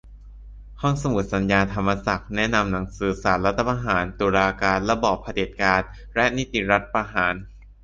[0.81, 5.81] ห้องสมุดสัญญา ธรรมศักดิ์ แนะนำหนังสือ "ศาลรัฐประหาร: ตุลาการ ระบอบเผด็จการ
[6.15, 7.33] และนิติรัฐประหาร"